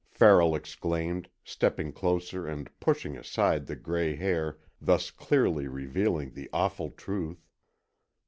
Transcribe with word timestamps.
Farrell 0.09 0.55
exclaimed, 0.55 1.29
stepping 1.43 1.91
closer 1.93 2.47
and 2.47 2.71
pushing 2.79 3.15
aside 3.15 3.67
the 3.67 3.75
gray 3.75 4.15
hair, 4.15 4.57
thus 4.81 5.11
clearly 5.11 5.67
revealing 5.67 6.31
the 6.31 6.49
awful 6.51 6.89
truth. 6.89 7.45